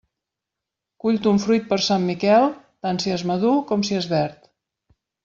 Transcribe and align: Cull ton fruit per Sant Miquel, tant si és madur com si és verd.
Cull 1.03 1.19
ton 1.27 1.41
fruit 1.43 1.67
per 1.73 1.77
Sant 1.87 2.07
Miquel, 2.11 2.47
tant 2.87 3.03
si 3.05 3.13
és 3.19 3.25
madur 3.33 3.53
com 3.73 3.85
si 3.91 3.99
és 4.03 4.09
verd. 4.15 4.49